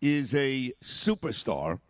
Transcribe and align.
is 0.00 0.34
a 0.34 0.72
superstar, 0.82 1.80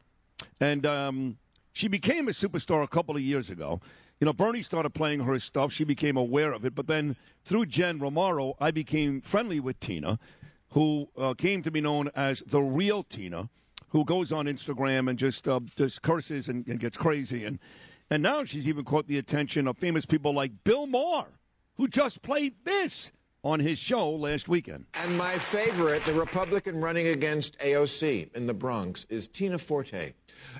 and 0.60 0.84
um, 0.86 1.38
she 1.72 1.88
became 1.88 2.28
a 2.28 2.32
superstar 2.32 2.82
a 2.82 2.88
couple 2.88 3.16
of 3.16 3.22
years 3.22 3.50
ago. 3.50 3.80
You 4.20 4.26
know, 4.26 4.32
Bernie 4.32 4.62
started 4.62 4.90
playing 4.90 5.20
her 5.20 5.38
stuff. 5.38 5.72
She 5.72 5.84
became 5.84 6.16
aware 6.16 6.52
of 6.52 6.64
it. 6.64 6.74
But 6.74 6.86
then 6.86 7.16
through 7.42 7.66
Jen 7.66 7.98
Romero, 7.98 8.54
I 8.60 8.70
became 8.70 9.22
friendly 9.22 9.60
with 9.60 9.80
Tina, 9.80 10.18
who 10.70 11.08
uh, 11.16 11.32
came 11.34 11.62
to 11.62 11.70
be 11.70 11.80
known 11.80 12.10
as 12.14 12.42
the 12.46 12.60
real 12.60 13.02
Tina, 13.02 13.48
who 13.88 14.04
goes 14.04 14.30
on 14.30 14.44
Instagram 14.44 15.08
and 15.08 15.18
just 15.18 15.48
uh, 15.48 15.60
just 15.74 16.02
curses 16.02 16.48
and, 16.48 16.66
and 16.68 16.78
gets 16.78 16.98
crazy. 16.98 17.44
And, 17.44 17.58
and 18.10 18.22
now 18.22 18.44
she's 18.44 18.68
even 18.68 18.84
caught 18.84 19.06
the 19.06 19.16
attention 19.16 19.66
of 19.66 19.78
famous 19.78 20.04
people 20.04 20.34
like 20.34 20.52
Bill 20.64 20.86
Maher, 20.86 21.28
who 21.76 21.88
just 21.88 22.20
played 22.20 22.54
this 22.64 23.12
on 23.42 23.60
his 23.60 23.78
show 23.78 24.10
last 24.10 24.48
weekend. 24.48 24.86
And 24.94 25.16
my 25.16 25.38
favorite, 25.38 26.04
the 26.04 26.12
Republican 26.12 26.80
running 26.80 27.08
against 27.08 27.58
AOC 27.58 28.34
in 28.34 28.46
the 28.46 28.54
Bronx, 28.54 29.06
is 29.08 29.28
Tina 29.28 29.58
Forte, 29.58 30.12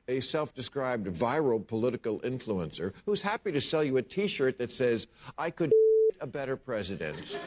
a 0.08 0.20
self 0.20 0.54
described 0.54 1.06
viral 1.06 1.66
political 1.66 2.20
influencer 2.20 2.92
who's 3.04 3.22
happy 3.22 3.52
to 3.52 3.60
sell 3.60 3.84
you 3.84 3.96
a 3.96 4.02
t 4.02 4.26
shirt 4.26 4.58
that 4.58 4.72
says, 4.72 5.08
I 5.36 5.50
could 5.50 5.72
a 6.20 6.26
better 6.26 6.56
president. 6.56 7.38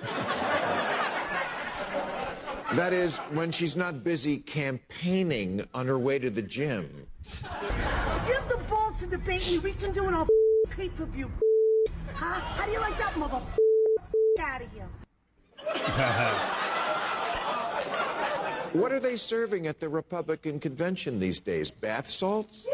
that 2.73 2.94
is, 2.94 3.18
when 3.34 3.52
she's 3.52 3.75
not 3.75 4.03
busy 4.03 4.38
campaigning 4.38 5.66
on 5.73 5.88
her 5.88 6.00
way 6.00 6.20
to 6.20 6.30
the 6.30 6.42
gym. 6.42 7.08
You 7.42 7.50
have 8.34 8.50
the 8.50 8.59
balls 8.70 9.00
to 9.00 9.08
debate 9.08 9.45
me. 9.47 9.59
We 9.59 9.73
can 9.73 9.92
do 9.92 10.08
it 10.08 10.14
on 10.14 10.28
pay 10.72 10.90
per 10.90 11.06
view. 11.06 11.30
Huh? 12.16 12.40
How 12.40 12.66
do 12.66 12.72
you 12.72 12.80
like 12.80 12.97
that, 12.97 13.18
mother? 13.18 13.42
Out 14.40 14.62
of 14.62 14.73
here. 14.73 14.90
What 18.73 18.92
are 18.92 19.00
they 19.00 19.17
serving 19.17 19.67
at 19.67 19.80
the 19.80 19.88
Republican 19.88 20.59
convention 20.59 21.20
these 21.20 21.40
days? 21.40 21.70
Bath 21.70 22.09
salts? 22.09 22.66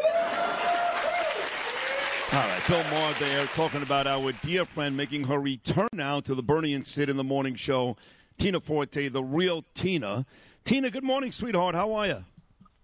All 2.32 2.38
right, 2.38 2.62
Bill 2.68 2.82
Maher 2.84 3.12
there 3.18 3.44
talking 3.46 3.82
about 3.82 4.06
our 4.06 4.32
dear 4.32 4.64
friend 4.64 4.96
making 4.96 5.24
her 5.24 5.38
return 5.38 5.88
now 5.92 6.20
to 6.20 6.34
the 6.34 6.42
Bernie 6.42 6.74
and 6.74 6.86
Sid 6.86 7.10
in 7.10 7.16
the 7.16 7.24
morning 7.24 7.56
show. 7.56 7.96
Tina 8.38 8.60
Forte, 8.60 9.08
the 9.08 9.22
real 9.22 9.64
Tina. 9.74 10.24
Tina, 10.64 10.90
good 10.90 11.04
morning, 11.04 11.32
sweetheart. 11.32 11.74
How 11.74 11.92
are 11.92 12.06
you? 12.06 12.24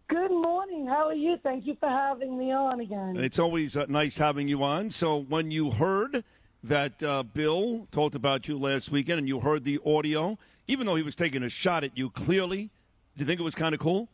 Good 0.09 0.31
morning. 0.31 0.87
How 0.87 1.09
are 1.09 1.15
you? 1.15 1.37
Thank 1.43 1.67
you 1.67 1.77
for 1.81 1.89
having 1.89 2.37
me 2.39 2.53
on 2.53 2.81
again. 2.81 3.17
It's 3.17 3.39
always 3.39 3.77
uh, 3.77 3.87
nice 3.89 4.19
having 4.19 4.47
you 4.49 4.63
on. 4.63 4.91
So, 4.91 5.17
when 5.17 5.51
you 5.51 5.71
heard 5.71 6.23
that 6.63 7.03
uh, 7.03 7.23
Bill 7.23 7.87
talked 7.91 8.15
about 8.15 8.49
you 8.49 8.59
last 8.59 8.91
weekend 8.91 9.19
and 9.19 9.29
you 9.29 9.41
heard 9.41 9.65
the 9.65 9.81
audio, 9.85 10.39
even 10.67 10.87
though 10.87 10.97
he 10.97 11.03
was 11.03 11.15
taking 11.15 11.43
a 11.43 11.49
shot 11.49 11.85
at 11.85 11.97
you 11.97 12.11
clearly, 12.11 12.71
do 13.17 13.23
you 13.23 13.25
think 13.25 13.41
it 13.41 13.45
was 13.45 13.55
kind 13.55 13.75
of 13.75 13.81
cool? 13.81 14.09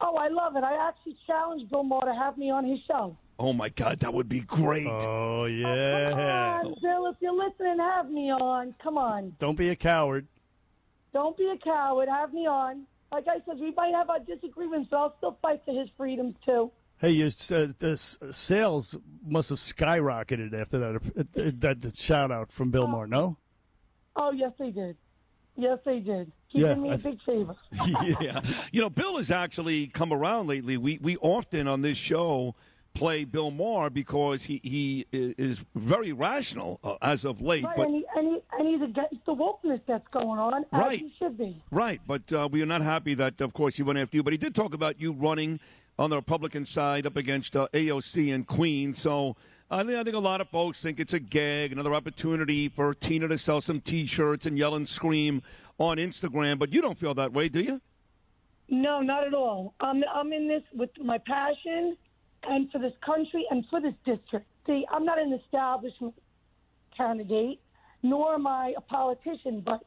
Oh, 0.00 0.16
I 0.16 0.28
love 0.28 0.56
it. 0.56 0.64
I 0.64 0.88
actually 0.88 1.16
challenged 1.26 1.70
Bill 1.70 1.82
Maher 1.82 2.06
to 2.06 2.14
have 2.14 2.36
me 2.36 2.50
on 2.50 2.64
his 2.64 2.78
show. 2.86 3.16
Oh, 3.38 3.52
my 3.52 3.68
God, 3.70 4.00
that 4.00 4.12
would 4.12 4.28
be 4.28 4.40
great. 4.40 4.86
Oh, 4.86 5.46
yeah! 5.46 6.10
Come 6.10 6.18
yeah. 6.18 6.60
on, 6.64 6.74
Bill, 6.80 7.06
if 7.06 7.16
you're 7.20 7.32
listening, 7.32 7.78
have 7.78 8.10
me 8.10 8.30
on. 8.30 8.74
Come 8.82 8.96
on. 8.96 9.34
Don't 9.38 9.56
be 9.56 9.70
a 9.70 9.76
coward. 9.76 10.26
Don't 11.12 11.36
be 11.36 11.48
a 11.48 11.56
coward. 11.56 12.08
Have 12.08 12.32
me 12.32 12.46
on. 12.46 12.86
Like 13.10 13.26
I 13.28 13.38
said, 13.46 13.58
we 13.58 13.72
might 13.72 13.94
have 13.94 14.10
our 14.10 14.20
disagreements, 14.20 14.88
but 14.90 14.98
I'll 14.98 15.14
still 15.18 15.38
fight 15.40 15.62
for 15.64 15.72
his 15.78 15.88
freedoms, 15.96 16.34
too. 16.44 16.70
Hey, 16.98 17.10
your 17.10 17.26
uh, 17.28 17.66
the 17.78 17.96
sales 18.30 18.96
must 19.26 19.50
have 19.50 19.58
skyrocketed 19.58 20.58
after 20.58 20.78
that 20.78 20.96
uh, 20.96 21.50
that, 21.58 21.80
that 21.82 21.96
shout 21.96 22.30
out 22.30 22.50
from 22.52 22.70
Bill 22.70 22.86
Maher. 22.86 23.06
No, 23.06 23.36
Oh, 24.16 24.30
yes, 24.30 24.52
they 24.58 24.70
did. 24.70 24.96
Yes, 25.56 25.78
they 25.84 25.98
did. 26.00 26.30
He 26.48 26.60
Yeah, 26.62 26.74
me 26.74 26.90
a 26.90 26.98
th- 26.98 27.02
big 27.02 27.22
favor. 27.22 27.56
yeah. 28.20 28.40
You 28.72 28.80
know, 28.80 28.90
Bill 28.90 29.16
has 29.18 29.30
actually 29.30 29.88
come 29.88 30.12
around 30.12 30.46
lately. 30.48 30.76
We 30.76 30.98
we 31.02 31.16
often 31.18 31.66
on 31.68 31.82
this 31.82 31.98
show 31.98 32.54
play 32.94 33.24
Bill 33.24 33.50
Maher 33.50 33.90
because 33.90 34.44
he, 34.44 34.60
he 34.62 35.04
is 35.10 35.64
very 35.74 36.12
rational 36.12 36.78
uh, 36.84 36.94
as 37.02 37.24
of 37.24 37.40
late. 37.42 37.64
Right, 37.64 37.76
but 37.76 37.86
and, 37.88 37.94
he, 37.96 38.06
and, 38.16 38.28
he, 38.28 38.40
and 38.56 38.68
he's 38.68 38.82
against 38.82 39.26
the 39.26 39.34
wokeness 39.34 39.80
that's 39.84 40.06
going 40.12 40.38
on, 40.38 40.64
as 40.72 40.80
Right. 40.80 41.00
he 41.00 41.12
should 41.18 41.36
be. 41.36 41.60
right, 41.72 42.00
but 42.06 42.32
uh, 42.32 42.48
we 42.50 42.62
are 42.62 42.66
not 42.66 42.82
happy 42.82 43.14
that, 43.14 43.40
of 43.40 43.52
course, 43.52 43.76
he 43.76 43.82
went 43.82 43.98
after 43.98 44.16
you. 44.16 44.22
But 44.22 44.32
he 44.32 44.36
did 44.36 44.54
talk 44.54 44.74
about 44.74 45.00
you 45.00 45.12
running 45.12 45.58
on 45.98 46.10
the 46.10 46.16
Republican 46.16 46.66
side 46.66 47.06
up 47.06 47.16
against 47.16 47.56
uh, 47.56 47.68
AOC 47.72 48.34
and 48.34 48.46
Queen. 48.46 48.92
So 48.92 49.36
I 49.70 49.82
think, 49.84 49.98
I 49.98 50.02
think 50.02 50.16
a 50.16 50.20
lot 50.20 50.40
of 50.40 50.48
folks 50.48 50.82
think 50.82 51.00
it's 51.00 51.14
a 51.14 51.20
gag, 51.20 51.72
another 51.72 51.94
opportunity 51.94 52.68
for 52.68 52.94
Tina 52.94 53.28
to 53.28 53.38
sell 53.38 53.60
some 53.60 53.80
T-shirts 53.80 54.46
and 54.46 54.58
yell 54.58 54.74
and 54.74 54.88
scream 54.88 55.42
on 55.78 55.96
Instagram. 55.98 56.58
But 56.58 56.72
you 56.72 56.80
don't 56.80 56.98
feel 56.98 57.14
that 57.14 57.32
way, 57.32 57.48
do 57.48 57.60
you? 57.60 57.80
No, 58.68 59.00
not 59.00 59.26
at 59.26 59.34
all. 59.34 59.74
I'm 59.80 60.02
I'm 60.12 60.32
in 60.32 60.48
this 60.48 60.62
with 60.72 60.90
my 60.98 61.18
passion 61.18 61.96
and 62.44 62.70
for 62.70 62.78
this 62.78 62.94
country 63.04 63.46
and 63.50 63.64
for 63.68 63.80
this 63.80 63.94
district. 64.04 64.46
See, 64.66 64.86
I'm 64.90 65.04
not 65.04 65.18
an 65.18 65.32
establishment 65.32 66.14
candidate, 66.96 67.60
nor 68.02 68.34
am 68.34 68.46
I 68.46 68.74
a 68.76 68.80
politician, 68.80 69.60
but 69.60 69.84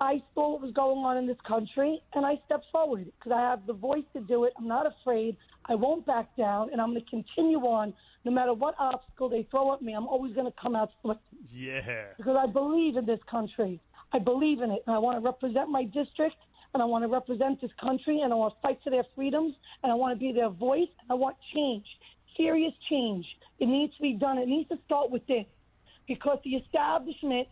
I 0.00 0.22
saw 0.34 0.52
what 0.52 0.62
was 0.62 0.72
going 0.72 1.04
on 1.04 1.18
in 1.18 1.26
this 1.26 1.36
country 1.46 2.00
and 2.14 2.24
I 2.24 2.40
stepped 2.46 2.66
forward 2.72 3.04
because 3.18 3.32
I 3.32 3.40
have 3.40 3.66
the 3.66 3.74
voice 3.74 4.04
to 4.14 4.20
do 4.20 4.44
it. 4.44 4.54
I'm 4.58 4.66
not 4.66 4.86
afraid. 4.86 5.36
I 5.66 5.74
won't 5.74 6.06
back 6.06 6.34
down 6.36 6.70
and 6.72 6.80
I'm 6.80 6.90
going 6.90 7.04
to 7.04 7.10
continue 7.10 7.58
on 7.58 7.92
no 8.24 8.32
matter 8.32 8.54
what 8.54 8.74
obstacle 8.78 9.28
they 9.28 9.46
throw 9.50 9.74
at 9.74 9.82
me. 9.82 9.92
I'm 9.92 10.06
always 10.06 10.34
going 10.34 10.46
to 10.46 10.54
come 10.60 10.74
out 10.74 10.90
yeah. 11.52 12.04
because 12.16 12.36
I 12.38 12.50
believe 12.50 12.96
in 12.96 13.04
this 13.04 13.20
country. 13.30 13.80
I 14.12 14.18
believe 14.18 14.60
in 14.60 14.70
it, 14.70 14.82
and 14.86 14.96
I 14.96 14.98
want 14.98 15.18
to 15.18 15.24
represent 15.24 15.70
my 15.70 15.84
district, 15.84 16.36
and 16.74 16.82
I 16.82 16.86
want 16.86 17.04
to 17.04 17.08
represent 17.08 17.60
this 17.60 17.70
country, 17.80 18.22
and 18.22 18.32
I 18.32 18.36
want 18.36 18.54
to 18.54 18.60
fight 18.60 18.80
for 18.82 18.90
their 18.90 19.04
freedoms, 19.14 19.54
and 19.82 19.92
I 19.92 19.94
want 19.94 20.14
to 20.14 20.18
be 20.18 20.32
their 20.32 20.48
voice, 20.48 20.88
and 21.00 21.10
I 21.10 21.14
want 21.14 21.36
change, 21.54 21.84
serious 22.36 22.72
change. 22.88 23.24
It 23.60 23.66
needs 23.66 23.94
to 23.96 24.02
be 24.02 24.14
done. 24.14 24.38
It 24.38 24.48
needs 24.48 24.68
to 24.70 24.78
start 24.84 25.10
with 25.10 25.24
this, 25.28 25.46
because 26.08 26.38
the 26.42 26.56
establishment, 26.56 27.46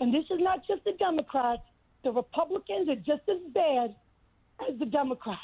and 0.00 0.12
this 0.12 0.24
is 0.24 0.38
not 0.38 0.66
just 0.66 0.84
the 0.84 0.92
Democrats, 0.98 1.62
the 2.04 2.12
Republicans 2.12 2.88
are 2.88 2.96
just 2.96 3.28
as 3.28 3.38
bad 3.52 3.94
as 4.68 4.78
the 4.78 4.86
Democrats, 4.86 5.40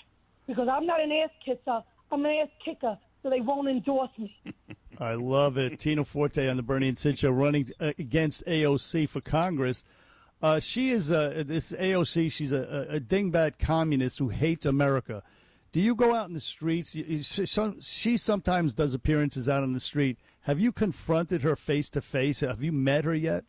because 0.46 0.68
I'm 0.68 0.86
not 0.86 1.00
an 1.00 1.12
ass 1.12 1.30
kisser. 1.44 1.82
I'm 2.10 2.24
an 2.24 2.32
ass 2.42 2.48
kicker, 2.64 2.98
so 3.22 3.30
they 3.30 3.40
won't 3.40 3.68
endorse 3.68 4.10
me. 4.18 4.34
I 5.00 5.14
love 5.14 5.58
it. 5.58 5.78
Tina 5.78 6.04
Forte 6.04 6.48
on 6.48 6.56
the 6.56 6.62
Bernie 6.62 6.88
and 6.88 6.98
Sid 6.98 7.18
show 7.18 7.30
running 7.30 7.70
uh, 7.78 7.92
against 7.98 8.44
AOC 8.46 9.08
for 9.08 9.20
Congress. 9.20 9.84
Uh, 10.42 10.60
she 10.60 10.90
is 10.90 11.12
uh, 11.12 11.42
this 11.46 11.72
AOC. 11.72 12.32
She's 12.32 12.52
a, 12.52 12.86
a, 12.90 13.00
dingbat 13.00 13.58
communist 13.58 14.18
who 14.18 14.28
hates 14.28 14.66
America. 14.66 15.22
Do 15.72 15.80
you 15.80 15.94
go 15.94 16.14
out 16.14 16.28
in 16.28 16.34
the 16.34 16.40
streets? 16.40 16.96
She 17.80 18.16
sometimes 18.16 18.74
does 18.74 18.94
appearances 18.94 19.48
out 19.48 19.62
on 19.62 19.72
the 19.72 19.80
street. 19.80 20.18
Have 20.42 20.60
you 20.60 20.72
confronted 20.72 21.42
her 21.42 21.56
face 21.56 21.90
to 21.90 22.00
face? 22.00 22.40
Have 22.40 22.62
you 22.62 22.72
met 22.72 23.04
her 23.04 23.14
yet? 23.14 23.44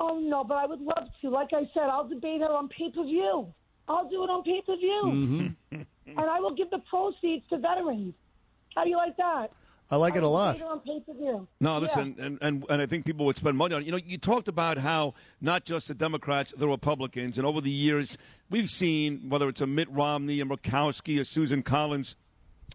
Oh 0.00 0.18
no, 0.20 0.44
but 0.44 0.56
I 0.56 0.66
would 0.66 0.80
love 0.80 1.08
to. 1.22 1.30
Like 1.30 1.48
I 1.52 1.68
said, 1.74 1.84
I'll 1.84 2.06
debate 2.08 2.40
her 2.40 2.50
on 2.50 2.68
pay 2.68 2.90
per 2.90 3.04
view. 3.04 3.52
I'll 3.88 4.08
do 4.08 4.22
it 4.24 4.30
on 4.30 4.42
pay 4.44 4.62
per 4.64 4.76
view, 4.76 5.54
and 5.70 6.30
I 6.30 6.40
will 6.40 6.54
give 6.54 6.70
the 6.70 6.78
proceeds 6.90 7.44
to 7.48 7.58
veterans. 7.58 8.14
How 8.74 8.84
do 8.84 8.90
you 8.90 8.96
like 8.96 9.16
that? 9.16 9.50
I 9.90 9.96
like 9.96 10.16
it 10.16 10.22
a 10.22 10.28
lot. 10.28 10.52
Debate 10.52 10.66
her 10.66 10.72
on 10.72 10.80
pay 10.80 11.00
per 11.04 11.14
view. 11.14 11.48
No, 11.60 11.78
listen, 11.78 12.14
and, 12.18 12.38
and, 12.42 12.64
and 12.68 12.82
I 12.82 12.86
think 12.86 13.06
people 13.06 13.24
would 13.26 13.36
spend 13.36 13.56
money 13.56 13.74
on 13.74 13.82
it. 13.82 13.86
You 13.86 13.92
know, 13.92 13.98
you 14.04 14.18
talked 14.18 14.46
about 14.46 14.78
how 14.78 15.14
not 15.40 15.64
just 15.64 15.88
the 15.88 15.94
Democrats, 15.94 16.52
the 16.56 16.68
Republicans, 16.68 17.38
and 17.38 17.46
over 17.46 17.60
the 17.60 17.70
years, 17.70 18.18
we've 18.50 18.70
seen 18.70 19.28
whether 19.30 19.48
it's 19.48 19.62
a 19.62 19.66
Mitt 19.66 19.90
Romney, 19.90 20.40
a 20.40 20.44
Murkowski, 20.44 21.18
a 21.18 21.24
Susan 21.24 21.62
Collins, 21.62 22.14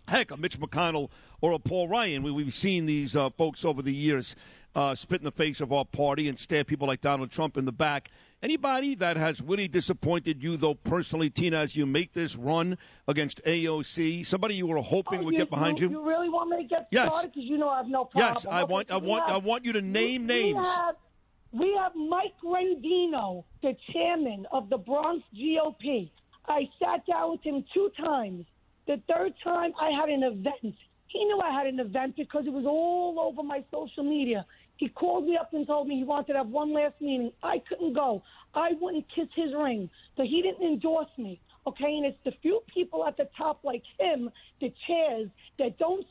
heck, 0.07 0.31
a 0.31 0.37
Mitch 0.37 0.59
McConnell, 0.59 1.09
or 1.39 1.51
a 1.51 1.59
Paul 1.59 1.87
Ryan. 1.87 2.23
We, 2.23 2.31
we've 2.31 2.53
seen 2.53 2.87
these 2.87 3.15
uh, 3.15 3.29
folks 3.29 3.63
over 3.63 3.81
the 3.81 3.93
years 3.93 4.35
uh, 4.75 4.95
spit 4.95 5.21
in 5.21 5.25
the 5.25 5.31
face 5.31 5.61
of 5.61 5.71
our 5.71 5.85
party 5.85 6.27
and 6.27 6.37
stab 6.37 6.67
people 6.67 6.87
like 6.87 7.01
Donald 7.01 7.31
Trump 7.31 7.57
in 7.57 7.65
the 7.65 7.71
back. 7.71 8.09
Anybody 8.41 8.95
that 8.95 9.15
has 9.15 9.39
really 9.41 9.67
disappointed 9.67 10.43
you, 10.43 10.57
though, 10.57 10.73
personally, 10.73 11.29
Tina, 11.29 11.57
as 11.57 11.75
you 11.75 11.85
make 11.85 12.13
this 12.13 12.35
run 12.35 12.77
against 13.07 13.41
AOC, 13.45 14.25
somebody 14.25 14.55
you 14.55 14.67
were 14.67 14.77
hoping 14.77 15.19
Oh, 15.21 15.23
would 15.25 15.35
get 15.35 15.49
behind 15.49 15.79
you? 15.79 15.89
You 15.89 16.05
really 16.05 16.29
want 16.29 16.49
me 16.49 16.57
to 16.57 16.63
get 16.63 16.87
Yes. 16.91 17.11
started? 17.11 17.31
Because 17.33 17.49
you 17.49 17.57
know 17.57 17.69
I 17.69 17.77
have 17.77 17.87
no 17.87 18.05
problem. 18.05 18.33
Yes, 18.33 18.45
I 18.45 18.63
want, 18.63 18.91
I 18.91 18.97
want, 18.97 19.29
I 19.29 19.37
want 19.37 19.63
you 19.63 19.73
to 19.73 19.81
name 19.81 20.25
names. 20.25 20.65
Have, 20.65 20.95
we 21.53 21.73
have 21.79 21.93
Mike 21.95 22.33
Rendino, 22.43 23.45
the 23.61 23.75
chairman 23.93 24.45
of 24.51 24.69
the 24.69 24.77
Bronx 24.77 25.23
GOP. 25.35 26.09
I 26.47 26.67
sat 26.83 27.05
down 27.05 27.31
with 27.31 27.43
him 27.43 27.63
two 27.73 27.89
times. 27.97 28.45
The 28.87 29.01
third 29.07 29.33
time 29.41 29.71
I 29.79 29.91
had 29.91 30.09
an 30.09 30.23
event. 30.23 30.75
He 31.07 31.23
knew 31.25 31.39
I 31.39 31.51
had 31.51 31.67
an 31.67 31.79
event 31.79 32.15
because 32.17 32.45
it 32.47 32.51
was 32.51 32.65
all 32.65 33.17
over 33.19 33.43
my 33.43 33.63
social 33.71 34.03
media. 34.03 34.45
He 34.77 34.89
called 34.89 35.25
me 35.25 35.37
up 35.37 35.53
and 35.53 35.65
told 35.65 35.87
me 35.87 35.97
he 35.97 36.03
wanted 36.03 36.33
to 36.33 36.39
have 36.39 36.47
one 36.47 36.73
last 36.73 36.95
meeting. 36.99 37.31
I 37.43 37.61
couldn't 37.69 37.93
go. 37.93 38.23
I 38.53 38.71
wouldn't 38.79 39.05
kiss 39.15 39.27
his 39.35 39.53
ring. 39.53 39.89
So 40.17 40.23
he 40.23 40.41
didn't 40.41 40.65
endorse 40.65 41.09
me. 41.17 41.39
Okay, 41.65 41.95
and 41.95 42.05
it's 42.05 42.17
the 42.25 42.33
few 42.41 42.61
people 42.73 43.05
at 43.05 43.15
the 43.15 43.29
top 43.37 43.63
like 43.63 43.83
him, 43.97 44.29
the 44.59 44.73
chairs, 44.85 45.29
that 45.59 45.77
don't 45.77 46.05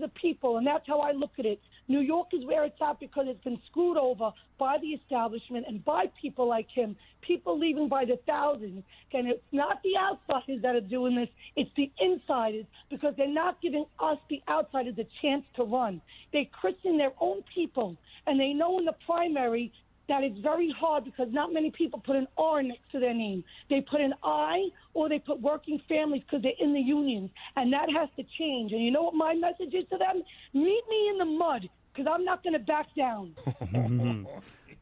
the 0.00 0.08
people, 0.20 0.56
and 0.58 0.66
that's 0.66 0.86
how 0.86 1.00
I 1.00 1.12
look 1.12 1.32
at 1.38 1.46
it. 1.46 1.60
New 1.88 2.00
York 2.00 2.28
is 2.32 2.44
where 2.44 2.64
it's 2.64 2.80
at 2.80 3.00
because 3.00 3.26
it's 3.28 3.42
been 3.42 3.60
screwed 3.70 3.96
over 3.96 4.30
by 4.58 4.76
the 4.80 4.88
establishment 4.88 5.64
and 5.68 5.84
by 5.84 6.06
people 6.20 6.48
like 6.48 6.68
him, 6.72 6.96
people 7.20 7.58
leaving 7.58 7.88
by 7.88 8.04
the 8.04 8.18
thousands. 8.26 8.82
And 9.12 9.28
it's 9.28 9.42
not 9.52 9.82
the 9.82 9.96
outsiders 9.98 10.62
that 10.62 10.76
are 10.76 10.80
doing 10.80 11.16
this, 11.16 11.28
it's 11.56 11.70
the 11.76 11.90
insiders 12.00 12.66
because 12.90 13.14
they're 13.16 13.28
not 13.28 13.60
giving 13.60 13.86
us, 13.98 14.18
the 14.28 14.40
outsiders, 14.48 14.94
a 14.98 15.06
chance 15.22 15.44
to 15.56 15.64
run. 15.64 16.00
They 16.32 16.50
christen 16.60 16.96
their 16.96 17.12
own 17.20 17.42
people, 17.54 17.96
and 18.26 18.38
they 18.38 18.52
know 18.52 18.78
in 18.78 18.84
the 18.84 18.94
primary 19.06 19.72
that 20.10 20.24
it's 20.24 20.38
very 20.40 20.74
hard 20.78 21.04
because 21.04 21.28
not 21.30 21.52
many 21.52 21.70
people 21.70 22.02
put 22.04 22.16
an 22.16 22.26
R 22.36 22.62
next 22.62 22.90
to 22.92 22.98
their 22.98 23.14
name. 23.14 23.44
They 23.70 23.80
put 23.80 24.00
an 24.00 24.12
I 24.22 24.66
or 24.92 25.08
they 25.08 25.20
put 25.20 25.40
working 25.40 25.80
families 25.88 26.22
because 26.22 26.42
they're 26.42 26.52
in 26.58 26.74
the 26.74 26.80
unions, 26.80 27.30
and 27.56 27.72
that 27.72 27.88
has 27.96 28.08
to 28.16 28.24
change. 28.36 28.72
And 28.72 28.82
you 28.82 28.90
know 28.90 29.02
what 29.02 29.14
my 29.14 29.34
message 29.34 29.72
is 29.72 29.88
to 29.90 29.98
them? 29.98 30.22
Meet 30.52 30.82
me 30.88 31.08
in 31.10 31.18
the 31.18 31.24
mud 31.24 31.68
because 31.92 32.10
I'm 32.12 32.24
not 32.24 32.42
going 32.42 32.54
to 32.54 32.58
back 32.58 32.88
down. 32.96 33.34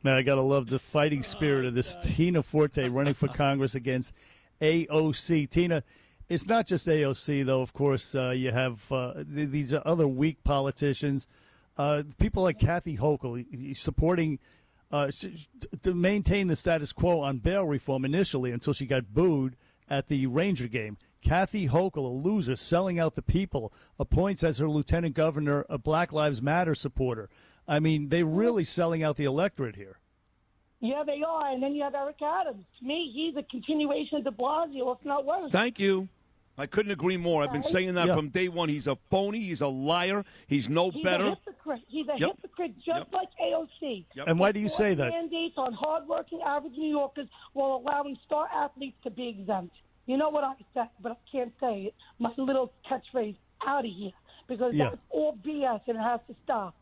Man, 0.02 0.14
I 0.14 0.22
gotta 0.22 0.40
love 0.40 0.68
the 0.68 0.78
fighting 0.78 1.24
spirit 1.24 1.66
of 1.66 1.74
this 1.74 1.98
Tina 2.00 2.42
Forte 2.42 2.88
running 2.88 3.14
for 3.14 3.26
Congress 3.26 3.74
against 3.74 4.12
AOC. 4.62 5.50
Tina, 5.50 5.82
it's 6.28 6.46
not 6.46 6.66
just 6.68 6.86
AOC 6.86 7.44
though. 7.44 7.62
Of 7.62 7.72
course, 7.72 8.14
uh, 8.14 8.30
you 8.30 8.52
have 8.52 8.90
uh, 8.92 9.14
th- 9.34 9.48
these 9.48 9.74
other 9.74 10.06
weak 10.06 10.42
politicians, 10.44 11.26
uh, 11.76 12.04
people 12.18 12.44
like 12.44 12.60
Kathy 12.60 12.96
Hochul 12.96 13.76
supporting 13.76 14.38
uh, 14.90 15.10
to 15.82 15.94
maintain 15.94 16.48
the 16.48 16.56
status 16.56 16.92
quo 16.92 17.20
on 17.20 17.38
bail 17.38 17.66
reform 17.66 18.04
initially 18.04 18.50
until 18.50 18.72
she 18.72 18.86
got 18.86 19.12
booed 19.12 19.56
at 19.88 20.08
the 20.08 20.26
Ranger 20.26 20.68
game. 20.68 20.96
Kathy 21.20 21.68
Hochul, 21.68 21.96
a 21.96 22.00
loser, 22.00 22.56
selling 22.56 22.98
out 22.98 23.14
the 23.14 23.22
people, 23.22 23.72
appoints 23.98 24.44
as 24.44 24.58
her 24.58 24.68
lieutenant 24.68 25.14
governor 25.14 25.66
a 25.68 25.78
Black 25.78 26.12
Lives 26.12 26.40
Matter 26.40 26.74
supporter. 26.74 27.28
I 27.66 27.80
mean, 27.80 28.08
they're 28.08 28.24
really 28.24 28.64
selling 28.64 29.02
out 29.02 29.16
the 29.16 29.24
electorate 29.24 29.76
here. 29.76 29.98
Yeah, 30.80 31.02
they 31.04 31.22
are. 31.26 31.52
And 31.52 31.62
then 31.62 31.74
you 31.74 31.82
have 31.82 31.94
Eric 31.94 32.22
Adams. 32.22 32.64
To 32.78 32.86
me, 32.86 33.10
he's 33.12 33.36
a 33.36 33.42
continuation 33.42 34.18
of 34.18 34.24
de 34.24 34.30
Blasio, 34.30 34.96
if 34.96 35.04
not 35.04 35.24
worse. 35.24 35.50
Thank 35.50 35.78
you. 35.78 36.08
I 36.58 36.66
couldn't 36.66 36.90
agree 36.90 37.16
more. 37.16 37.44
I've 37.44 37.52
been 37.52 37.62
saying 37.62 37.94
that 37.94 38.08
Yeah. 38.08 38.14
from 38.16 38.30
day 38.30 38.48
one. 38.48 38.68
He's 38.68 38.88
a 38.88 38.96
phony. 39.10 39.40
He's 39.40 39.60
a 39.60 39.68
liar. 39.68 40.24
He's 40.48 40.68
no 40.68 40.90
He's 40.90 41.04
better. 41.04 41.26
a 41.28 41.30
hypocrite. 41.36 41.82
He's 41.88 42.08
a 42.08 42.18
Yep. 42.18 42.30
hypocrite, 42.42 42.74
just 42.78 42.86
Yep. 42.98 43.12
like 43.12 43.28
AOC. 43.40 44.06
And 44.26 44.38
why 44.40 44.50
do 44.50 44.58
you 44.60 44.68
say 44.68 44.94
that? 44.94 45.10
Mandates 45.12 45.56
on 45.56 45.72
hardworking 45.72 46.42
average 46.42 46.76
New 46.76 46.90
Yorkers 46.90 47.28
while 47.52 47.74
allowing 47.76 48.16
star 48.26 48.48
athletes 48.52 48.96
to 49.04 49.10
be 49.10 49.28
exempt. 49.28 49.76
You 50.06 50.16
know 50.16 50.30
what 50.30 50.42
I 50.42 50.54
said, 50.74 50.88
but 51.00 51.12
I 51.12 51.16
can't 51.30 51.52
say 51.60 51.82
it. 51.84 51.94
My 52.18 52.32
little 52.36 52.72
catchphrase, 52.86 53.36
out 53.66 53.84
of 53.84 53.90
here, 53.92 54.12
because 54.48 54.74
Yeah. 54.74 54.90
that's 54.90 55.02
all 55.10 55.32
BS 55.36 55.82
and 55.86 55.96
it 55.96 56.00
has 56.02 56.20
to 56.28 56.34
stop. 56.44 56.74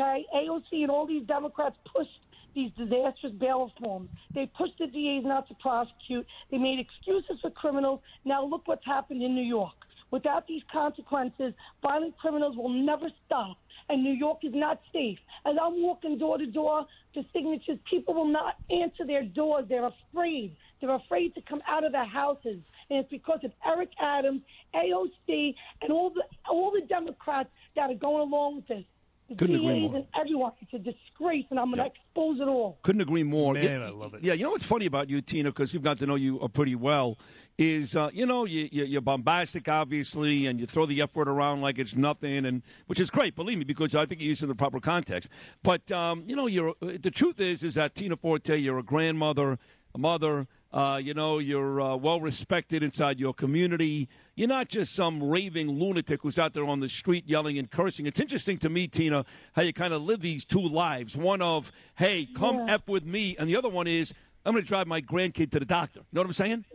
Okay, 0.00 0.24
AOC 0.32 0.82
and 0.82 0.90
all 0.90 1.04
these 1.06 1.24
Democrats 1.24 1.76
pushed 1.84 2.20
these 2.54 2.70
disastrous 2.76 3.32
bail 3.32 3.70
reforms. 3.72 4.08
They 4.34 4.46
pushed 4.46 4.78
the 4.78 4.86
DAs 4.86 5.24
not 5.24 5.48
to 5.48 5.54
prosecute. 5.54 6.26
They 6.50 6.58
made 6.58 6.78
excuses 6.78 7.40
for 7.40 7.50
criminals. 7.50 8.00
Now 8.24 8.44
look 8.44 8.62
what's 8.66 8.84
happened 8.84 9.22
in 9.22 9.34
New 9.34 9.42
York. 9.42 9.74
Without 10.10 10.46
these 10.46 10.62
consequences, 10.72 11.52
violent 11.82 12.16
criminals 12.16 12.56
will 12.56 12.70
never 12.70 13.10
stop, 13.26 13.58
and 13.90 14.02
New 14.02 14.12
York 14.12 14.38
is 14.42 14.54
not 14.54 14.80
safe. 14.92 15.18
As 15.44 15.54
I'm 15.60 15.82
walking 15.82 16.16
door 16.16 16.38
to 16.38 16.46
door 16.46 16.86
for 17.12 17.22
signatures, 17.32 17.78
people 17.90 18.14
will 18.14 18.28
not 18.28 18.56
answer 18.70 19.04
their 19.06 19.24
doors. 19.24 19.66
They're 19.68 19.86
afraid. 19.86 20.56
They're 20.80 20.94
afraid 20.94 21.34
to 21.34 21.42
come 21.42 21.60
out 21.68 21.84
of 21.84 21.92
their 21.92 22.06
houses, 22.06 22.62
and 22.88 23.00
it's 23.00 23.10
because 23.10 23.40
of 23.44 23.52
Eric 23.66 23.90
Adams, 24.00 24.42
AOC, 24.74 25.54
and 25.82 25.92
all 25.92 26.10
the 26.10 26.22
all 26.48 26.70
the 26.70 26.86
Democrats 26.86 27.50
that 27.76 27.90
are 27.90 27.94
going 27.94 28.22
along 28.28 28.56
with 28.56 28.68
this. 28.68 28.84
The 29.28 29.34
Couldn't 29.34 29.56
agree 29.56 29.80
more. 29.80 29.96
and 29.96 30.06
everyone. 30.18 30.52
It's 30.62 30.72
a 30.72 30.78
disgrace, 30.78 31.44
and 31.50 31.60
I'm 31.60 31.66
going 31.66 31.78
to 31.78 31.86
expose 31.86 32.40
it 32.40 32.48
all. 32.48 32.78
Couldn't 32.82 33.02
agree 33.02 33.24
more. 33.24 33.52
Man, 33.52 33.62
Yeah, 33.62 33.86
I 33.86 33.90
love 33.90 34.14
it. 34.14 34.22
Yeah, 34.22 34.32
you 34.32 34.44
know 34.44 34.52
what's 34.52 34.64
funny 34.64 34.86
about 34.86 35.10
you, 35.10 35.20
Tina, 35.20 35.50
because 35.50 35.74
we've 35.74 35.82
got 35.82 35.98
to 35.98 36.06
know 36.06 36.14
you 36.14 36.40
uh, 36.40 36.48
pretty 36.48 36.74
well, 36.74 37.18
is 37.58 37.94
uh, 37.94 38.08
you 38.14 38.24
know 38.24 38.46
you, 38.46 38.70
you, 38.72 38.84
you're 38.84 39.02
bombastic, 39.02 39.68
obviously, 39.68 40.46
and 40.46 40.58
you 40.58 40.66
throw 40.66 40.86
the 40.86 41.02
F 41.02 41.14
word 41.14 41.28
around 41.28 41.60
like 41.60 41.78
it's 41.78 41.94
nothing, 41.94 42.46
and 42.46 42.62
which 42.86 43.00
is 43.00 43.10
great, 43.10 43.36
believe 43.36 43.58
me, 43.58 43.64
because 43.64 43.94
I 43.94 44.06
think 44.06 44.22
you 44.22 44.28
use 44.28 44.40
it 44.40 44.44
in 44.44 44.48
the 44.48 44.54
proper 44.54 44.80
context. 44.80 45.28
But 45.62 45.92
um, 45.92 46.24
you 46.26 46.34
know, 46.34 46.46
you're 46.46 46.70
uh, 46.80 46.92
the 46.98 47.10
truth 47.10 47.38
is 47.38 47.62
is 47.62 47.74
that 47.74 47.94
Tina 47.94 48.16
Forte, 48.16 48.56
you're 48.56 48.78
a 48.78 48.82
grandmother, 48.82 49.58
a 49.94 49.98
mother. 49.98 50.46
Uh, 50.70 51.00
you 51.02 51.14
know, 51.14 51.38
you're 51.38 51.80
uh, 51.80 51.96
well 51.96 52.20
respected 52.20 52.82
inside 52.82 53.18
your 53.18 53.32
community. 53.32 54.06
You're 54.36 54.48
not 54.48 54.68
just 54.68 54.94
some 54.94 55.22
raving 55.22 55.70
lunatic 55.70 56.20
who's 56.22 56.38
out 56.38 56.52
there 56.52 56.64
on 56.64 56.80
the 56.80 56.88
street 56.90 57.24
yelling 57.26 57.58
and 57.58 57.70
cursing. 57.70 58.04
It's 58.04 58.20
interesting 58.20 58.58
to 58.58 58.68
me, 58.68 58.86
Tina, 58.86 59.24
how 59.54 59.62
you 59.62 59.72
kind 59.72 59.94
of 59.94 60.02
live 60.02 60.20
these 60.20 60.44
two 60.44 60.60
lives. 60.60 61.16
One 61.16 61.40
of, 61.40 61.72
hey, 61.96 62.26
come 62.36 62.68
F 62.68 62.86
with 62.86 63.04
me, 63.06 63.34
and 63.38 63.48
the 63.48 63.56
other 63.56 63.70
one 63.70 63.86
is, 63.86 64.12
I'm 64.44 64.52
going 64.52 64.62
to 64.62 64.68
drive 64.68 64.86
my 64.86 65.00
grandkid 65.00 65.50
to 65.52 65.58
the 65.58 65.64
doctor. 65.66 66.00
You 66.00 66.06
know 66.12 66.20
what 66.20 66.26
I'm 66.28 66.32
saying? 66.34 66.64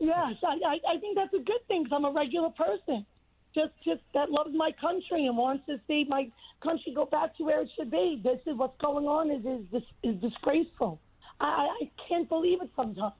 Yes, 0.00 0.34
I, 0.46 0.54
I, 0.64 0.94
I 0.94 0.98
think 1.00 1.16
that's 1.16 1.34
a 1.34 1.38
good 1.38 1.66
thing 1.66 1.84
'cause 1.84 1.92
I'm 1.94 2.04
a 2.04 2.12
regular 2.12 2.50
person, 2.50 3.04
just 3.54 3.72
just 3.84 4.00
that 4.14 4.30
loves 4.30 4.50
my 4.54 4.70
country 4.80 5.26
and 5.26 5.36
wants 5.36 5.66
to 5.66 5.78
see 5.86 6.06
my 6.08 6.30
country 6.62 6.92
go 6.94 7.04
back 7.04 7.36
to 7.36 7.44
where 7.44 7.60
it 7.62 7.68
should 7.76 7.90
be. 7.90 8.20
This 8.22 8.38
is 8.46 8.56
what's 8.56 8.80
going 8.80 9.06
on 9.06 9.30
is, 9.30 9.44
is 10.02 10.20
disgraceful. 10.20 11.00
I, 11.40 11.68
I 11.82 11.90
can't 12.08 12.28
believe 12.28 12.60
it 12.62 12.70
sometimes. 12.76 13.14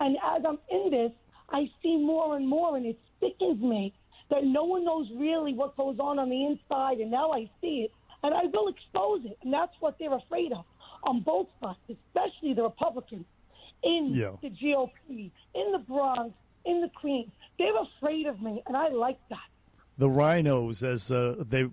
And 0.00 0.16
as 0.16 0.42
I'm 0.48 0.58
in 0.70 0.90
this, 0.90 1.12
I 1.50 1.68
see 1.82 1.96
more 1.96 2.36
and 2.36 2.46
more, 2.46 2.76
and 2.76 2.86
it 2.86 2.98
sickens 3.20 3.60
me 3.62 3.92
that 4.30 4.44
no 4.44 4.64
one 4.64 4.84
knows 4.84 5.08
really 5.16 5.54
what 5.54 5.76
goes 5.76 5.98
on 5.98 6.18
on 6.18 6.28
the 6.30 6.44
inside. 6.46 6.98
And 6.98 7.10
now 7.10 7.32
I 7.32 7.50
see 7.60 7.86
it, 7.88 7.92
and 8.22 8.34
I 8.34 8.44
will 8.52 8.68
expose 8.68 9.24
it. 9.24 9.38
And 9.42 9.52
that's 9.52 9.72
what 9.80 9.96
they're 9.98 10.14
afraid 10.14 10.52
of 10.52 10.64
on 11.04 11.20
both 11.22 11.48
sides, 11.60 11.78
especially 11.88 12.54
the 12.54 12.62
Republicans 12.62 13.24
in 13.82 14.10
Yeah. 14.12 14.32
the 14.42 14.50
GOP, 14.50 15.30
in 15.54 15.72
the 15.72 15.78
Bronx, 15.78 16.34
in 16.64 16.80
the 16.80 16.90
Queens. 17.00 17.30
They're 17.58 17.80
afraid 17.80 18.26
of 18.26 18.40
me, 18.40 18.62
and 18.66 18.76
I 18.76 18.88
like 18.88 19.18
that. 19.30 19.38
The 19.96 20.08
RINOs, 20.08 20.84
as 20.84 21.10
uh, 21.10 21.42
they 21.48 21.66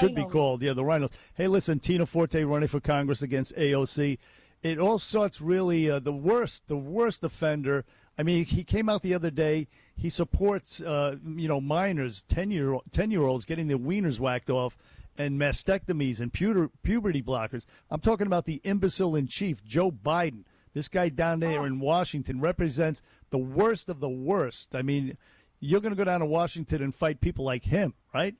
should 0.00 0.14
be 0.14 0.24
called. 0.24 0.62
Yeah, 0.62 0.74
the 0.74 0.82
RINOs. 0.82 1.10
Hey, 1.34 1.46
listen, 1.46 1.78
Tina 1.80 2.04
Forte 2.04 2.42
running 2.44 2.68
for 2.68 2.80
Congress 2.80 3.22
against 3.22 3.56
AOC. 3.56 4.18
It 4.62 4.78
all 4.78 4.98
starts 4.98 5.40
really 5.40 5.88
uh, 5.88 6.00
the 6.00 6.12
worst, 6.12 6.66
the 6.66 6.76
worst 6.76 7.22
offender. 7.22 7.84
I 8.18 8.24
mean, 8.24 8.44
he 8.44 8.64
came 8.64 8.88
out 8.88 9.02
the 9.02 9.14
other 9.14 9.30
day. 9.30 9.68
He 9.96 10.10
supports, 10.10 10.80
uh, 10.80 11.16
you 11.24 11.48
know, 11.48 11.60
minors, 11.60 12.22
ten 12.22 12.50
year 12.50 12.76
ten 12.90 13.10
year 13.10 13.22
olds 13.22 13.44
getting 13.44 13.68
their 13.68 13.78
wieners 13.78 14.18
whacked 14.18 14.50
off, 14.50 14.76
and 15.16 15.40
mastectomies 15.40 16.20
and 16.20 16.32
puber, 16.32 16.70
puberty 16.82 17.22
blockers. 17.22 17.66
I'm 17.90 18.00
talking 18.00 18.26
about 18.26 18.44
the 18.44 18.60
imbecile 18.64 19.16
in 19.16 19.26
chief, 19.26 19.64
Joe 19.64 19.90
Biden. 19.90 20.44
This 20.74 20.88
guy 20.88 21.08
down 21.08 21.40
there 21.40 21.66
in 21.66 21.80
Washington 21.80 22.40
represents 22.40 23.02
the 23.30 23.38
worst 23.38 23.88
of 23.88 24.00
the 24.00 24.08
worst. 24.08 24.74
I 24.76 24.82
mean, 24.82 25.16
you're 25.60 25.80
going 25.80 25.94
to 25.94 25.96
go 25.96 26.04
down 26.04 26.20
to 26.20 26.26
Washington 26.26 26.82
and 26.82 26.94
fight 26.94 27.20
people 27.20 27.44
like 27.44 27.64
him, 27.64 27.94
right? 28.14 28.36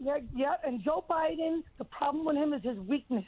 Yeah, 0.00 0.18
yeah. 0.34 0.54
And 0.64 0.82
Joe 0.82 1.04
Biden, 1.08 1.62
the 1.78 1.84
problem 1.84 2.24
with 2.24 2.36
him 2.36 2.52
is 2.52 2.62
his 2.62 2.78
weakness. 2.78 3.24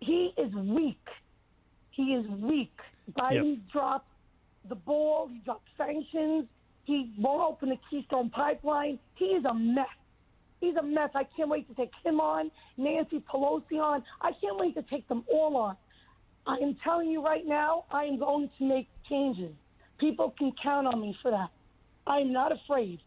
He 0.00 0.32
is 0.36 0.52
weak. 0.54 1.06
He 1.90 2.14
is 2.14 2.26
weak. 2.26 2.72
Biden 3.12 3.56
Yep. 3.56 3.68
dropped 3.72 4.08
the 4.68 4.74
ball. 4.74 5.28
He 5.28 5.38
dropped 5.38 5.68
sanctions. 5.76 6.46
He 6.84 7.12
won't 7.18 7.42
open 7.42 7.68
the 7.68 7.78
Keystone 7.88 8.30
Pipeline. 8.30 8.98
He 9.14 9.26
is 9.26 9.44
a 9.44 9.54
mess. 9.54 9.86
He's 10.60 10.76
a 10.76 10.82
mess. 10.82 11.10
I 11.14 11.24
can't 11.24 11.48
wait 11.48 11.68
to 11.68 11.74
take 11.74 11.92
him 12.04 12.20
on, 12.20 12.50
Nancy 12.76 13.20
Pelosi 13.20 13.78
on. 13.80 14.04
I 14.20 14.32
can't 14.32 14.58
wait 14.58 14.74
to 14.74 14.82
take 14.82 15.06
them 15.08 15.24
all 15.32 15.56
on. 15.56 15.76
I 16.46 16.56
am 16.56 16.74
telling 16.82 17.10
you 17.10 17.22
right 17.24 17.46
now, 17.46 17.84
I 17.90 18.04
am 18.04 18.18
going 18.18 18.50
to 18.58 18.64
make 18.64 18.88
changes. 19.08 19.52
People 19.98 20.34
can 20.38 20.52
count 20.62 20.86
on 20.86 21.00
me 21.00 21.16
for 21.22 21.30
that. 21.30 21.50
I 22.06 22.18
am 22.20 22.32
not 22.32 22.52
afraid. 22.52 23.00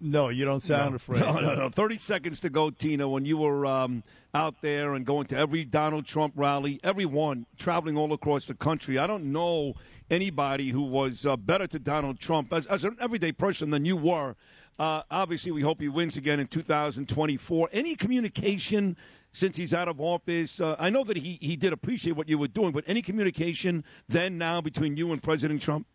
No, 0.00 0.28
you 0.28 0.44
don't 0.44 0.60
sound 0.60 0.94
afraid. 0.94 1.20
No, 1.20 1.40
no, 1.40 1.54
no. 1.54 1.68
30 1.68 1.98
seconds 1.98 2.40
to 2.40 2.50
go, 2.50 2.70
Tina, 2.70 3.08
when 3.08 3.24
you 3.24 3.38
were 3.38 3.66
um, 3.66 4.02
out 4.34 4.60
there 4.62 4.94
and 4.94 5.04
going 5.04 5.26
to 5.28 5.36
every 5.36 5.64
Donald 5.64 6.06
Trump 6.06 6.34
rally, 6.36 6.80
everyone 6.82 7.46
traveling 7.56 7.96
all 7.96 8.12
across 8.12 8.46
the 8.46 8.54
country. 8.54 8.98
I 8.98 9.06
don't 9.06 9.32
know 9.32 9.74
anybody 10.10 10.70
who 10.70 10.82
was 10.82 11.26
uh, 11.26 11.36
better 11.36 11.66
to 11.66 11.78
Donald 11.78 12.18
Trump 12.18 12.52
as, 12.52 12.66
as 12.66 12.84
an 12.84 12.96
everyday 13.00 13.32
person 13.32 13.70
than 13.70 13.84
you 13.84 13.96
were. 13.96 14.36
Uh, 14.78 15.02
obviously, 15.10 15.52
we 15.52 15.62
hope 15.62 15.80
he 15.80 15.88
wins 15.88 16.16
again 16.16 16.38
in 16.38 16.46
2024. 16.46 17.70
Any 17.72 17.96
communication 17.96 18.96
since 19.32 19.56
he's 19.56 19.72
out 19.72 19.88
of 19.88 20.00
office? 20.00 20.60
Uh, 20.60 20.76
I 20.78 20.90
know 20.90 21.02
that 21.04 21.16
he, 21.16 21.38
he 21.40 21.56
did 21.56 21.72
appreciate 21.72 22.16
what 22.16 22.28
you 22.28 22.38
were 22.38 22.48
doing, 22.48 22.72
but 22.72 22.84
any 22.86 23.02
communication 23.02 23.84
then, 24.08 24.38
now, 24.38 24.60
between 24.60 24.96
you 24.96 25.12
and 25.12 25.22
President 25.22 25.62
Trump? 25.62 25.86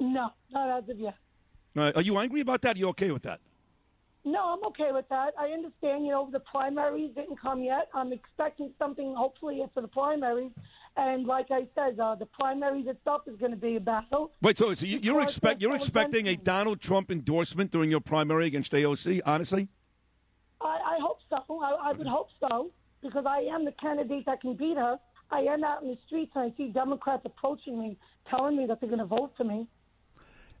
No, 0.00 0.30
not 0.50 0.82
as 0.82 0.88
of 0.88 0.98
yet. 0.98 1.16
Uh, 1.78 1.92
are 1.94 2.02
you 2.02 2.18
angry 2.18 2.40
about 2.40 2.62
that? 2.62 2.76
Are 2.76 2.78
you 2.78 2.88
okay 2.88 3.10
with 3.10 3.22
that? 3.22 3.40
No, 4.24 4.40
I'm 4.58 4.64
okay 4.66 4.90
with 4.92 5.08
that. 5.08 5.32
I 5.38 5.46
understand, 5.48 6.04
you 6.04 6.10
know, 6.10 6.28
the 6.30 6.40
primaries 6.40 7.12
didn't 7.14 7.40
come 7.40 7.62
yet. 7.62 7.88
I'm 7.94 8.12
expecting 8.12 8.72
something, 8.78 9.14
hopefully, 9.16 9.62
after 9.62 9.80
the 9.80 9.88
primaries. 9.88 10.50
And 10.96 11.26
like 11.26 11.46
I 11.50 11.66
said, 11.74 11.98
uh, 12.00 12.16
the 12.16 12.26
primaries 12.26 12.86
itself 12.88 13.22
is 13.26 13.38
going 13.38 13.52
to 13.52 13.56
be 13.56 13.76
a 13.76 13.80
battle. 13.80 14.32
Wait, 14.42 14.58
so, 14.58 14.74
so 14.74 14.84
you, 14.84 14.98
you're 15.00 15.22
expect 15.22 15.62
you're 15.62 15.74
expecting 15.74 16.26
a. 16.26 16.36
Donald 16.36 16.80
Trump 16.80 17.10
endorsement 17.10 17.70
during 17.70 17.90
your 17.90 18.00
primary 18.00 18.46
against 18.46 18.72
AOC? 18.72 19.20
Honestly, 19.24 19.68
I, 20.60 20.66
I 20.66 20.98
hope 21.00 21.18
so. 21.30 21.60
I, 21.62 21.90
I 21.90 21.92
would 21.92 22.06
hope 22.06 22.28
so 22.40 22.70
because 23.02 23.24
I 23.26 23.40
am 23.52 23.64
the 23.64 23.72
candidate 23.72 24.26
that 24.26 24.40
can 24.40 24.54
beat 24.54 24.76
her. 24.76 24.98
I 25.30 25.40
am 25.40 25.62
out 25.62 25.82
in 25.82 25.88
the 25.88 25.98
streets 26.06 26.32
and 26.34 26.52
I 26.52 26.56
see 26.56 26.68
Democrats 26.68 27.22
approaching 27.24 27.78
me, 27.78 27.96
telling 28.30 28.56
me 28.56 28.66
that 28.66 28.80
they're 28.80 28.88
going 28.88 29.00
to 29.00 29.06
vote 29.06 29.32
for 29.36 29.44
me. 29.44 29.68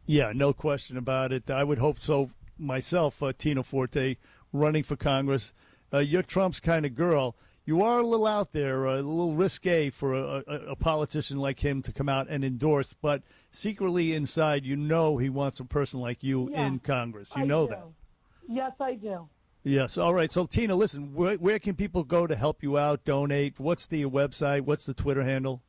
Yeah, 0.08 0.32
no 0.34 0.54
question 0.54 0.96
about 0.96 1.32
it. 1.32 1.50
I 1.50 1.62
would 1.64 1.76
hope 1.78 2.00
so 2.00 2.30
myself, 2.58 3.22
uh, 3.22 3.34
Tina 3.36 3.62
Forte, 3.62 4.16
running 4.54 4.82
for 4.82 4.96
Congress. 4.96 5.52
Uh, 5.92 5.98
you're 5.98 6.22
Trump's 6.22 6.60
kind 6.60 6.86
of 6.86 6.94
girl. 6.94 7.36
You 7.66 7.82
are 7.82 7.98
a 7.98 8.02
little 8.02 8.26
out 8.26 8.52
there, 8.52 8.86
a 8.86 9.02
little 9.02 9.34
risque 9.34 9.90
for 9.90 10.14
a, 10.14 10.42
a, 10.46 10.54
a 10.70 10.76
politician 10.76 11.36
like 11.36 11.60
him 11.60 11.82
to 11.82 11.92
come 11.92 12.08
out 12.08 12.26
and 12.30 12.42
endorse, 12.42 12.94
but 12.94 13.22
secretly 13.50 14.14
inside, 14.14 14.64
you 14.64 14.76
know 14.76 15.18
he 15.18 15.28
wants 15.28 15.60
a 15.60 15.66
person 15.66 16.00
like 16.00 16.24
you 16.24 16.48
Yeah, 16.52 16.66
in 16.66 16.78
Congress. 16.78 17.30
You 17.36 17.42
I 17.42 17.46
know 17.46 17.66
do. 17.66 17.74
that. 17.74 17.84
Yes, 18.48 18.72
I 18.80 18.94
do. 18.94 19.28
Yes. 19.62 19.98
All 19.98 20.14
right. 20.14 20.32
So, 20.32 20.46
Tina, 20.46 20.74
listen, 20.74 21.12
where, 21.12 21.36
where 21.36 21.58
can 21.58 21.74
people 21.74 22.02
go 22.02 22.26
to 22.26 22.34
help 22.34 22.62
you 22.62 22.78
out, 22.78 23.04
donate? 23.04 23.60
What's 23.60 23.86
the 23.86 24.06
website? 24.06 24.62
What's 24.62 24.86
the 24.86 24.94
Twitter 24.94 25.22
handle? 25.22 25.62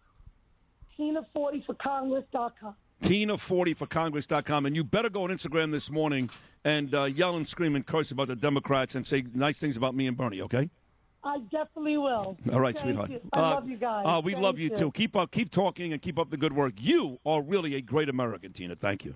Tina40forcongress.com. 0.98 2.76
Tina40 3.02 3.76
for 3.78 3.86
Congress.com. 3.86 4.66
And 4.66 4.76
you 4.76 4.84
better 4.84 5.10
go 5.10 5.24
on 5.24 5.30
Instagram 5.30 5.72
this 5.72 5.90
morning 5.90 6.30
and 6.64 6.94
uh, 6.94 7.04
yell 7.04 7.36
and 7.38 7.48
scream 7.48 7.76
and 7.76 7.86
curse 7.86 8.12
about 8.12 8.28
the 8.28 8.36
Democrats 8.36 8.96
and 8.96 9.06
say 9.08 9.24
nice 9.34 9.58
things 9.58 9.78
about 9.78 9.96
me 9.96 10.08
and 10.08 10.16
Bernie, 10.18 10.42
okay? 10.42 10.70
I 11.24 11.40
definitely 11.52 11.98
will. 11.98 12.38
All 12.54 12.60
right, 12.62 12.74
Thank 12.78 12.86
sweetheart. 12.96 13.10
you. 13.12 13.20
I 13.34 13.38
Uh, 13.40 13.42
love 13.56 13.70
you 13.70 13.76
guys. 13.78 14.06
Uh, 14.08 14.22
we 14.24 14.32
Thank 14.32 14.44
love 14.44 14.58
you, 14.60 14.70
too. 14.70 14.90
Keep 14.92 15.18
up, 15.18 15.32
keep 15.32 15.50
talking, 15.52 15.92
and 15.92 16.02
keep 16.02 16.18
up 16.18 16.30
the 16.30 16.38
good 16.38 16.54
work. 16.54 16.74
You 16.80 17.20
are 17.26 17.42
really 17.42 17.76
a 17.76 17.82
great 17.82 18.08
American, 18.08 18.54
Tina. 18.54 18.76
Thank 18.76 19.04
you. 19.04 19.16